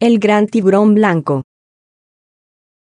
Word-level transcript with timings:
el 0.00 0.20
gran 0.20 0.46
tiburón 0.46 0.94
blanco. 0.94 1.42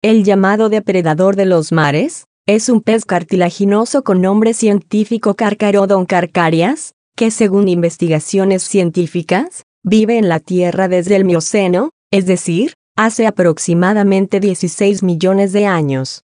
El 0.02 0.24
llamado 0.24 0.68
depredador 0.68 1.36
de 1.36 1.46
los 1.46 1.72
mares, 1.72 2.26
es 2.46 2.68
un 2.68 2.82
pez 2.82 3.06
cartilaginoso 3.06 4.04
con 4.04 4.20
nombre 4.20 4.52
científico 4.52 5.34
Carcharodon 5.34 6.04
carcarias, 6.04 6.92
que 7.16 7.30
según 7.30 7.68
investigaciones 7.68 8.62
científicas, 8.62 9.62
vive 9.82 10.18
en 10.18 10.28
la 10.28 10.38
Tierra 10.38 10.86
desde 10.86 11.16
el 11.16 11.24
Mioceno, 11.24 11.90
es 12.10 12.26
decir, 12.26 12.74
hace 12.94 13.26
aproximadamente 13.26 14.38
16 14.38 15.02
millones 15.02 15.54
de 15.54 15.64
años. 15.64 16.24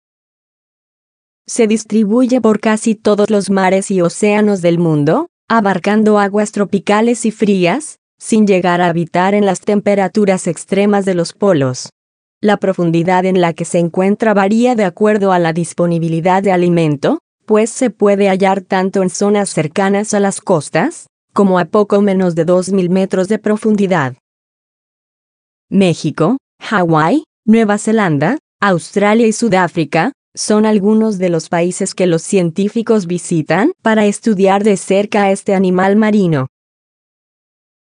Se 1.46 1.68
distribuye 1.68 2.42
por 2.42 2.60
casi 2.60 2.96
todos 2.96 3.30
los 3.30 3.52
mares 3.52 3.92
y 3.92 4.02
océanos 4.02 4.64
del 4.64 4.80
mundo, 4.80 5.28
abarcando 5.48 6.18
aguas 6.18 6.52
tropicales 6.52 7.26
y 7.26 7.32
frías, 7.32 8.00
sin 8.22 8.46
llegar 8.46 8.82
a 8.82 8.88
habitar 8.88 9.34
en 9.34 9.48
las 9.48 9.62
temperaturas 9.62 10.46
extremas 10.46 11.06
de 11.06 11.16
los 11.16 11.34
polos. 11.34 11.90
La 12.40 12.58
profundidad 12.58 13.26
en 13.26 13.42
la 13.42 13.54
que 13.54 13.66
se 13.66 13.80
encuentra 13.80 14.36
varía 14.36 14.76
de 14.76 14.86
acuerdo 14.86 15.32
a 15.32 15.40
la 15.40 15.54
disponibilidad 15.54 16.44
de 16.44 16.52
alimento, 16.52 17.18
pues 17.48 17.72
se 17.72 17.90
puede 17.90 18.30
hallar 18.30 18.62
tanto 18.62 19.02
en 19.02 19.10
zonas 19.10 19.50
cercanas 19.50 20.14
a 20.14 20.20
las 20.20 20.40
costas, 20.40 21.08
como 21.34 21.58
a 21.58 21.66
poco 21.66 22.00
menos 22.04 22.36
de 22.36 22.46
2.000 22.46 22.90
metros 22.90 23.28
de 23.28 23.40
profundidad. 23.40 24.14
México, 25.70 26.38
Hawái, 26.62 27.24
Nueva 27.46 27.80
Zelanda, 27.80 28.38
Australia 28.60 29.26
y 29.26 29.34
Sudáfrica, 29.34 30.14
son 30.36 30.68
algunos 30.68 31.18
de 31.18 31.30
los 31.30 31.50
países 31.50 31.96
que 31.96 32.06
los 32.06 32.22
científicos 32.22 33.08
visitan 33.08 33.72
para 33.82 34.06
estudiar 34.06 34.64
de 34.64 34.78
cerca 34.78 35.24
a 35.24 35.32
este 35.32 35.56
animal 35.56 35.96
marino. 35.96 36.51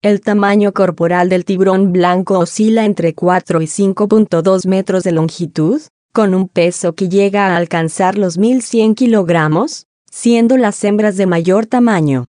El 0.05 0.21
tamaño 0.21 0.71
corporal 0.71 1.29
del 1.29 1.45
tiburón 1.45 1.91
blanco 1.91 2.37
oscila 2.37 2.85
entre 2.85 3.15
4 3.15 3.59
y 3.63 3.65
5.2 3.65 4.67
metros 4.67 5.03
de 5.03 5.11
longitud, 5.11 5.81
con 6.13 6.35
un 6.35 6.47
peso 6.47 6.93
que 6.93 7.09
llega 7.09 7.47
a 7.47 7.57
alcanzar 7.57 8.15
los 8.15 8.37
1.100 8.37 8.93
kilogramos, 8.93 9.87
siendo 10.11 10.57
las 10.57 10.83
hembras 10.83 11.17
de 11.17 11.25
mayor 11.25 11.65
tamaño. 11.65 12.27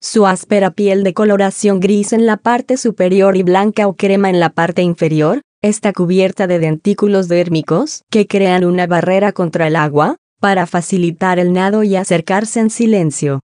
Su 0.00 0.24
áspera 0.24 0.70
piel 0.70 1.02
de 1.02 1.14
coloración 1.14 1.80
gris 1.80 2.12
en 2.12 2.26
la 2.26 2.36
parte 2.36 2.76
superior 2.76 3.36
y 3.36 3.42
blanca 3.42 3.88
o 3.88 3.96
crema 3.96 4.30
en 4.30 4.38
la 4.38 4.50
parte 4.50 4.82
inferior, 4.82 5.40
está 5.62 5.92
cubierta 5.92 6.46
de 6.46 6.60
dentículos 6.60 7.26
dérmicos 7.26 8.04
que 8.08 8.28
crean 8.28 8.64
una 8.64 8.86
barrera 8.86 9.32
contra 9.32 9.66
el 9.66 9.74
agua, 9.74 10.14
para 10.38 10.68
facilitar 10.68 11.40
el 11.40 11.52
nado 11.52 11.82
y 11.82 11.96
acercarse 11.96 12.60
en 12.60 12.70
silencio. 12.70 13.40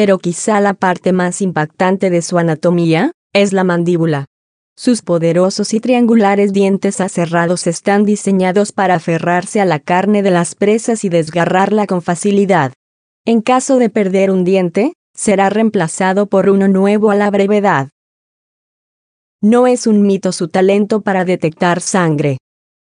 Pero 0.00 0.18
quizá 0.18 0.62
la 0.62 0.72
parte 0.72 1.12
más 1.12 1.42
impactante 1.42 2.08
de 2.08 2.22
su 2.22 2.38
anatomía, 2.38 3.12
es 3.34 3.52
la 3.52 3.64
mandíbula. 3.64 4.24
Sus 4.74 5.02
poderosos 5.02 5.74
y 5.74 5.80
triangulares 5.80 6.54
dientes 6.54 7.02
aserrados 7.02 7.66
están 7.66 8.06
diseñados 8.06 8.72
para 8.72 8.94
aferrarse 8.94 9.60
a 9.60 9.66
la 9.66 9.78
carne 9.78 10.22
de 10.22 10.30
las 10.30 10.54
presas 10.54 11.04
y 11.04 11.10
desgarrarla 11.10 11.86
con 11.86 12.00
facilidad. 12.00 12.72
En 13.26 13.42
caso 13.42 13.76
de 13.76 13.90
perder 13.90 14.30
un 14.30 14.42
diente, 14.42 14.94
será 15.14 15.50
reemplazado 15.50 16.28
por 16.28 16.48
uno 16.48 16.66
nuevo 16.66 17.10
a 17.10 17.14
la 17.14 17.30
brevedad. 17.30 17.90
No 19.42 19.66
es 19.66 19.86
un 19.86 20.00
mito 20.00 20.32
su 20.32 20.48
talento 20.48 21.02
para 21.02 21.26
detectar 21.26 21.82
sangre. 21.82 22.38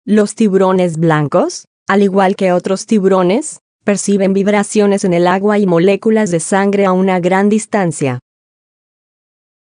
Los 0.06 0.36
tiburones 0.36 0.98
blancos, 0.98 1.66
al 1.88 2.04
igual 2.04 2.36
que 2.36 2.52
otros 2.52 2.86
tiburones, 2.86 3.62
perciben 3.88 4.34
vibraciones 4.34 5.06
en 5.06 5.14
el 5.14 5.28
agua 5.28 5.60
y 5.60 5.66
moléculas 5.66 6.30
de 6.30 6.42
sangre 6.42 6.84
a 6.84 6.92
una 6.92 7.22
gran 7.22 7.48
distancia. 7.48 8.20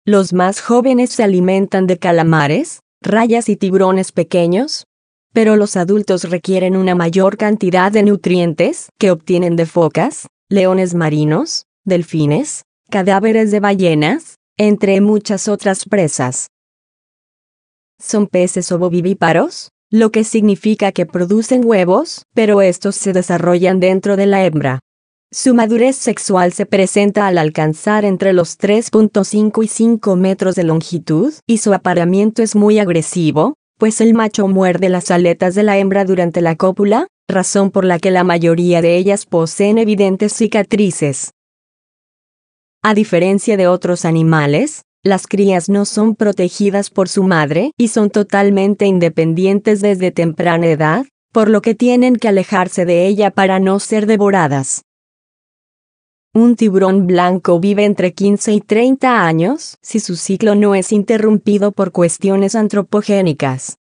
Los 0.06 0.32
más 0.32 0.62
jóvenes 0.62 1.10
se 1.10 1.24
alimentan 1.24 1.88
de 1.88 1.98
calamares, 1.98 2.82
rayas 3.02 3.50
y 3.50 3.56
tiburones 3.56 4.12
pequeños, 4.12 4.86
pero 5.34 5.56
los 5.56 5.76
adultos 5.76 6.30
requieren 6.30 6.78
una 6.78 6.94
mayor 6.94 7.36
cantidad 7.36 7.92
de 7.92 8.04
nutrientes 8.04 8.90
que 9.00 9.10
obtienen 9.10 9.56
de 9.56 9.66
focas, 9.66 10.28
leones 10.50 10.94
marinos, 10.94 11.66
delfines, 11.84 12.62
cadáveres 12.92 13.50
de 13.50 13.60
ballenas, 13.60 14.36
entre 14.56 15.02
muchas 15.02 15.48
otras 15.48 15.86
presas. 15.86 16.50
Son 17.98 18.28
peces 18.28 18.72
ovovivíparos, 18.72 19.70
lo 19.92 20.10
que 20.10 20.24
significa 20.24 20.94
que 20.94 21.06
producen 21.06 21.66
huevos, 21.66 22.24
pero 22.34 22.62
estos 22.62 22.96
se 22.96 23.12
desarrollan 23.12 23.82
dentro 23.82 24.16
de 24.16 24.26
la 24.26 24.46
hembra. 24.46 24.80
Su 25.34 25.54
madurez 25.54 25.98
sexual 25.98 26.54
se 26.54 26.66
presenta 26.66 27.28
al 27.28 27.38
alcanzar 27.38 28.06
entre 28.06 28.32
los 28.32 28.58
3.5 28.58 29.64
y 29.64 29.68
5 29.68 30.16
metros 30.16 30.56
de 30.56 30.64
longitud 30.64 31.34
y 31.46 31.58
su 31.58 31.74
apareamiento 31.74 32.42
es 32.42 32.56
muy 32.56 32.80
agresivo, 32.80 33.56
pues 33.78 34.00
el 34.00 34.14
macho 34.14 34.48
muerde 34.48 34.88
las 34.88 35.12
aletas 35.12 35.56
de 35.56 35.64
la 35.64 35.78
hembra 35.78 36.06
durante 36.06 36.40
la 36.40 36.56
cópula, 36.56 37.08
razón 37.28 37.70
por 37.70 37.84
la 37.84 38.00
que 38.00 38.12
la 38.12 38.24
mayoría 38.24 38.82
de 38.82 38.96
ellas 38.96 39.26
poseen 39.26 39.78
evidentes 39.78 40.32
cicatrices. 40.32 41.32
A 42.82 42.94
diferencia 42.94 43.58
de 43.58 43.68
otros 43.68 44.06
animales, 44.06 44.84
las 45.04 45.26
crías 45.26 45.68
no 45.68 45.86
son 45.86 46.16
protegidas 46.16 46.92
por 46.92 47.10
su 47.10 47.24
madre 47.24 47.72
y 47.78 47.88
son 47.88 48.12
totalmente 48.12 48.86
independientes 48.86 49.82
desde 49.82 50.12
temprana 50.12 50.68
edad, 50.68 51.06
por 51.32 51.50
lo 51.50 51.62
que 51.62 51.74
tienen 51.74 52.16
que 52.16 52.28
alejarse 52.28 52.86
de 52.86 53.08
ella 53.08 53.32
para 53.32 53.60
no 53.60 53.80
ser 53.80 54.06
devoradas. 54.06 54.84
Un 56.34 56.56
tiburón 56.56 57.08
blanco 57.08 57.60
vive 57.60 57.84
entre 57.84 58.14
15 58.14 58.54
y 58.54 58.62
30 58.62 59.26
años 59.26 59.78
si 59.82 60.00
su 60.00 60.16
ciclo 60.16 60.56
no 60.56 60.76
es 60.76 60.92
interrumpido 60.92 61.72
por 61.72 61.92
cuestiones 61.92 62.56
antropogénicas. 62.56 63.78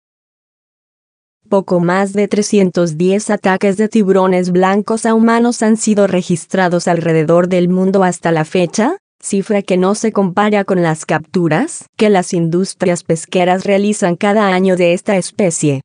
Poco 1.48 1.80
más 1.80 2.12
de 2.12 2.28
310 2.28 3.30
ataques 3.30 3.76
de 3.76 3.88
tiburones 3.88 4.50
blancos 4.50 5.06
a 5.06 5.14
humanos 5.14 5.62
han 5.62 5.76
sido 5.76 6.06
registrados 6.06 6.88
alrededor 6.88 7.48
del 7.48 7.68
mundo 7.68 8.04
hasta 8.04 8.32
la 8.32 8.44
fecha, 8.44 8.98
cifra 9.26 9.62
que 9.62 9.76
no 9.76 9.94
se 9.94 10.12
compara 10.12 10.64
con 10.64 10.82
las 10.82 11.04
capturas 11.04 11.86
que 11.96 12.10
las 12.10 12.32
industrias 12.32 13.02
pesqueras 13.02 13.64
realizan 13.64 14.16
cada 14.16 14.54
año 14.54 14.76
de 14.76 14.92
esta 14.92 15.16
especie. 15.16 15.82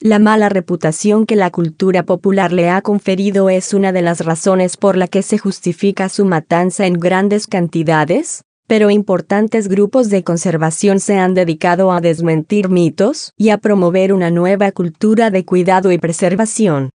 La 0.00 0.18
mala 0.18 0.48
reputación 0.48 1.24
que 1.24 1.36
la 1.36 1.50
cultura 1.50 2.02
popular 2.02 2.52
le 2.52 2.68
ha 2.68 2.82
conferido 2.82 3.48
es 3.48 3.72
una 3.72 3.92
de 3.92 4.02
las 4.02 4.24
razones 4.24 4.76
por 4.76 4.96
la 4.96 5.06
que 5.06 5.22
se 5.22 5.38
justifica 5.38 6.08
su 6.08 6.24
matanza 6.24 6.86
en 6.86 6.94
grandes 6.94 7.46
cantidades, 7.46 8.42
pero 8.66 8.90
importantes 8.90 9.68
grupos 9.68 10.10
de 10.10 10.24
conservación 10.24 10.98
se 10.98 11.16
han 11.16 11.32
dedicado 11.32 11.92
a 11.92 12.00
desmentir 12.00 12.68
mitos 12.68 13.32
y 13.36 13.50
a 13.50 13.58
promover 13.58 14.12
una 14.12 14.30
nueva 14.30 14.72
cultura 14.72 15.30
de 15.30 15.44
cuidado 15.44 15.92
y 15.92 15.98
preservación. 15.98 16.90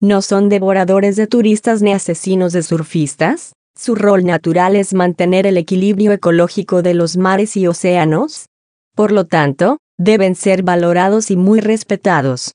No 0.00 0.22
son 0.22 0.48
devoradores 0.48 1.16
de 1.16 1.26
turistas 1.26 1.82
ni 1.82 1.92
asesinos 1.92 2.52
de 2.52 2.62
surfistas, 2.62 3.52
su 3.76 3.94
rol 3.94 4.24
natural 4.24 4.76
es 4.76 4.94
mantener 4.94 5.46
el 5.46 5.56
equilibrio 5.56 6.12
ecológico 6.12 6.82
de 6.82 6.94
los 6.94 7.16
mares 7.16 7.56
y 7.56 7.66
océanos. 7.66 8.46
Por 8.94 9.10
lo 9.10 9.26
tanto, 9.26 9.78
deben 9.98 10.34
ser 10.34 10.62
valorados 10.62 11.30
y 11.30 11.36
muy 11.36 11.60
respetados. 11.60 12.54